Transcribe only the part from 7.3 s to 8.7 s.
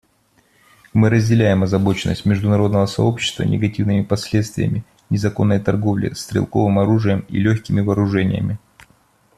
легкими вооружениями.